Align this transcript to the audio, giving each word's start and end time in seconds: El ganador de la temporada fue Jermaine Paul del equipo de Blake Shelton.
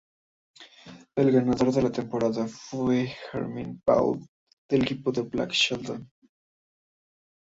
El 1.23 1.29
ganador 1.31 1.71
de 1.71 1.83
la 1.83 1.91
temporada 1.91 2.47
fue 2.47 3.13
Jermaine 3.31 3.79
Paul 3.85 4.25
del 4.67 4.81
equipo 4.81 5.11
de 5.11 5.21
Blake 5.21 5.53
Shelton. 5.53 6.11